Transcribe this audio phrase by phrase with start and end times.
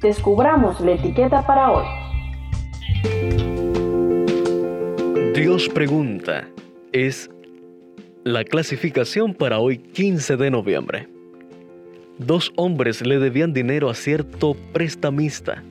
[0.00, 1.84] descubramos la etiqueta para hoy.
[5.34, 6.48] Dios pregunta
[6.92, 7.30] es
[8.24, 11.08] la clasificación para hoy 15 de noviembre.
[12.18, 15.62] Dos hombres le debían dinero a cierto prestamista.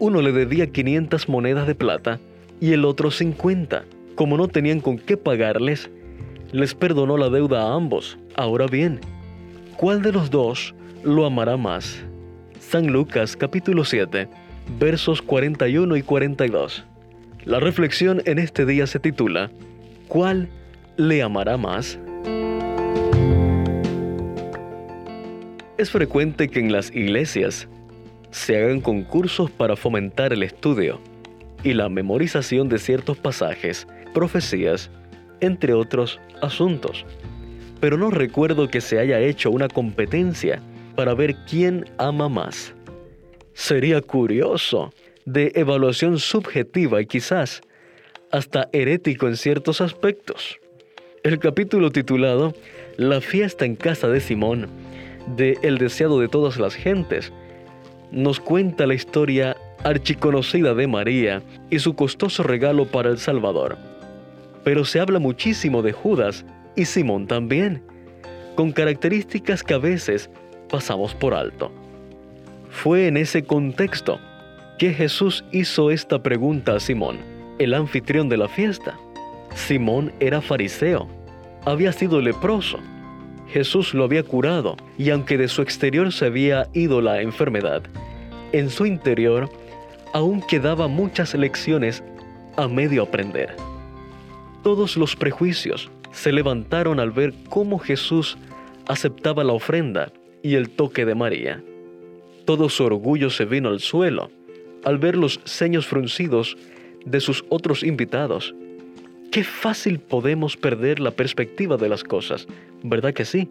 [0.00, 2.18] Uno le debía 500 monedas de plata
[2.60, 3.84] y el otro 50.
[4.16, 5.90] Como no tenían con qué pagarles,
[6.52, 8.18] les perdonó la deuda a ambos.
[8.36, 9.00] Ahora bien,
[9.76, 12.04] ¿cuál de los dos lo amará más?
[12.70, 14.26] San Lucas capítulo 7,
[14.80, 16.84] versos 41 y 42.
[17.44, 19.50] La reflexión en este día se titula
[20.08, 20.48] ¿Cuál
[20.96, 22.00] le amará más?
[25.78, 27.68] Es frecuente que en las iglesias
[28.32, 31.00] se hagan concursos para fomentar el estudio
[31.62, 34.90] y la memorización de ciertos pasajes, profecías,
[35.40, 37.06] entre otros asuntos.
[37.78, 40.60] Pero no recuerdo que se haya hecho una competencia
[40.94, 42.74] para ver quién ama más.
[43.52, 44.92] Sería curioso
[45.24, 47.62] de evaluación subjetiva y quizás
[48.30, 50.58] hasta herético en ciertos aspectos.
[51.22, 52.54] El capítulo titulado
[52.96, 54.68] La fiesta en casa de Simón,
[55.36, 57.32] de El deseado de todas las gentes,
[58.10, 63.78] nos cuenta la historia archiconocida de María y su costoso regalo para el Salvador.
[64.64, 66.44] Pero se habla muchísimo de Judas
[66.74, 67.82] y Simón también,
[68.54, 70.30] con características que a veces
[70.68, 71.70] pasamos por alto.
[72.70, 74.18] Fue en ese contexto
[74.78, 77.18] que Jesús hizo esta pregunta a Simón,
[77.58, 78.98] el anfitrión de la fiesta.
[79.54, 81.08] Simón era fariseo,
[81.64, 82.78] había sido leproso.
[83.48, 87.82] Jesús lo había curado y aunque de su exterior se había ido la enfermedad,
[88.52, 89.48] en su interior
[90.12, 92.02] aún quedaba muchas lecciones
[92.56, 93.54] a medio aprender.
[94.62, 98.38] Todos los prejuicios se levantaron al ver cómo Jesús
[98.86, 100.10] aceptaba la ofrenda
[100.44, 101.60] y el toque de María.
[102.44, 104.30] Todo su orgullo se vino al suelo
[104.84, 106.56] al ver los ceños fruncidos
[107.04, 108.54] de sus otros invitados.
[109.32, 112.46] Qué fácil podemos perder la perspectiva de las cosas,
[112.82, 113.48] ¿verdad que sí?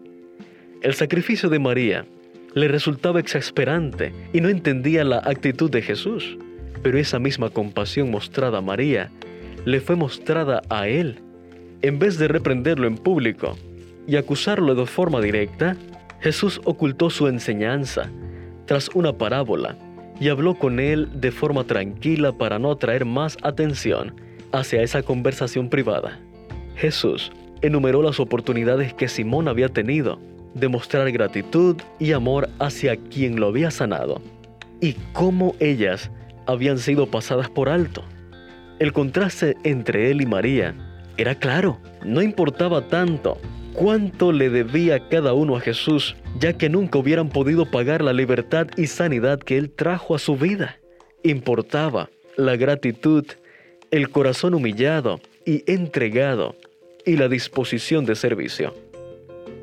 [0.80, 2.06] El sacrificio de María
[2.54, 6.38] le resultaba exasperante y no entendía la actitud de Jesús,
[6.82, 9.10] pero esa misma compasión mostrada a María
[9.64, 11.18] le fue mostrada a él.
[11.82, 13.58] En vez de reprenderlo en público
[14.06, 15.76] y acusarlo de forma directa,
[16.24, 18.10] Jesús ocultó su enseñanza
[18.64, 19.76] tras una parábola
[20.18, 24.14] y habló con él de forma tranquila para no atraer más atención
[24.50, 26.18] hacia esa conversación privada.
[26.76, 27.30] Jesús
[27.60, 30.18] enumeró las oportunidades que Simón había tenido
[30.54, 34.22] de mostrar gratitud y amor hacia quien lo había sanado
[34.80, 36.10] y cómo ellas
[36.46, 38.02] habían sido pasadas por alto.
[38.78, 40.74] El contraste entre él y María
[41.18, 43.36] era claro, no importaba tanto
[43.74, 48.68] cuánto le debía cada uno a Jesús, ya que nunca hubieran podido pagar la libertad
[48.76, 50.78] y sanidad que Él trajo a su vida.
[51.22, 53.24] Importaba la gratitud,
[53.90, 56.54] el corazón humillado y entregado
[57.04, 58.74] y la disposición de servicio.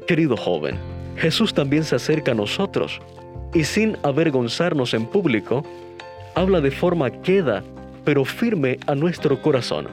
[0.08, 0.78] Querido joven,
[1.18, 3.00] Jesús también se acerca a nosotros
[3.54, 5.66] y sin avergonzarnos en público,
[6.36, 7.64] habla de forma queda
[8.04, 9.88] pero firme a nuestro corazón,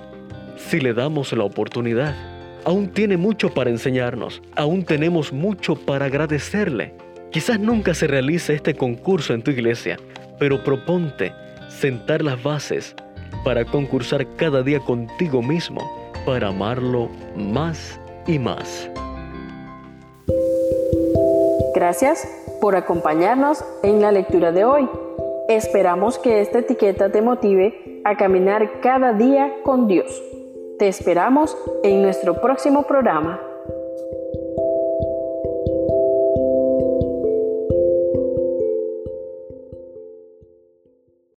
[0.56, 6.94] si le damos la oportunidad aún tiene mucho para enseñarnos, aún tenemos mucho para agradecerle.
[7.30, 9.98] Quizás nunca se realice este concurso en tu iglesia,
[10.38, 11.32] pero proponte
[11.68, 12.94] sentar las bases
[13.44, 15.80] para concursar cada día contigo mismo,
[16.24, 18.90] para amarlo más y más.
[21.74, 22.26] Gracias
[22.60, 24.88] por acompañarnos en la lectura de hoy.
[25.48, 30.22] Esperamos que esta etiqueta te motive a caminar cada día con Dios.
[30.78, 33.40] Te esperamos en nuestro próximo programa.